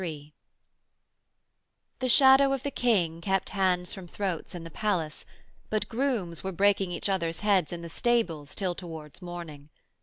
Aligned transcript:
III 0.01 0.33
The 1.99 2.09
shadow 2.09 2.53
of 2.53 2.63
the 2.63 2.71
King 2.71 3.21
kept 3.21 3.49
hands 3.49 3.93
from 3.93 4.07
throats 4.07 4.55
in 4.55 4.63
the 4.63 4.71
palace, 4.71 5.27
but 5.69 5.87
grooms 5.87 6.43
were 6.43 6.51
breaking 6.51 6.91
each 6.91 7.07
others' 7.07 7.41
heads 7.41 7.71
in 7.71 7.83
the 7.83 7.87
stables 7.87 8.55
till 8.55 8.73
towards 8.73 9.21
morning. 9.21 9.69